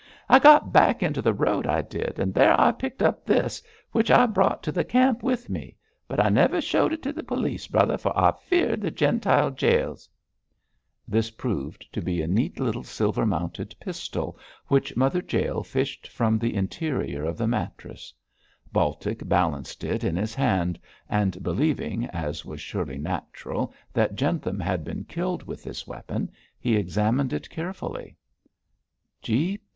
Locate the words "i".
0.27-0.39, 1.67-1.83, 2.59-2.71, 4.09-4.25, 6.19-6.29, 8.17-8.31